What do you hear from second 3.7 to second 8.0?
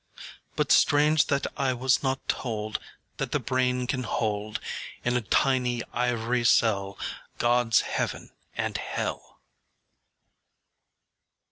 can hold In a tiny ivory cell Godâs